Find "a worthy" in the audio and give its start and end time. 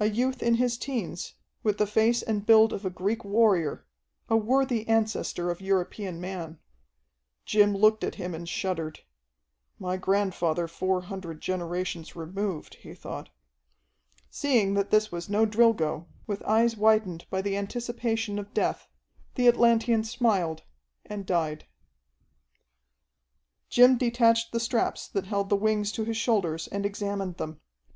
4.28-4.84